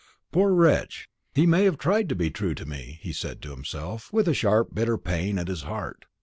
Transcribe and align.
"Poor 0.31 0.51
wretch! 0.51 1.07
he 1.35 1.45
may 1.45 1.63
have 1.63 1.77
tried 1.77 2.09
to 2.09 2.15
be 2.15 2.31
true 2.31 2.55
to 2.55 2.65
me," 2.65 2.97
he 3.03 3.13
said 3.13 3.39
to 3.39 3.51
himself, 3.51 4.11
with 4.11 4.27
a 4.27 4.33
sharp 4.33 4.73
bitter 4.73 4.97
pain 4.97 5.37
at 5.37 5.47
his 5.47 5.61
heart. 5.61 6.05